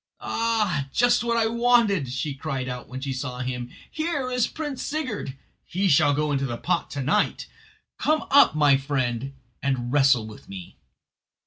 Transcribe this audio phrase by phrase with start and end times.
[0.19, 4.81] "Ah, just what I wanted!" she cried out when she saw him; "here is Prince
[4.81, 5.37] Sigurd.
[5.63, 7.45] He shall go into the pot to night.
[7.99, 10.79] Come up, my friend, and wrestle with me."